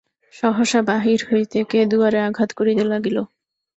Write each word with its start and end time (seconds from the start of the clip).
সহসা 0.33 0.79
বাহির 0.89 1.19
হইতে 1.29 1.59
কে 1.69 1.79
দুয়ারে 1.91 2.19
আঘাত 2.27 2.49
করিতে 2.57 2.83
লাগিল। 2.91 3.17